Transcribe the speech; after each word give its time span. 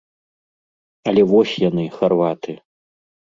Але 1.11 1.21
вось 1.33 1.53
яны, 1.69 1.85
харваты. 1.99 2.57